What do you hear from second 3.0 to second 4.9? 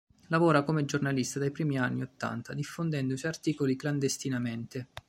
i suoi articoli clandestinamente.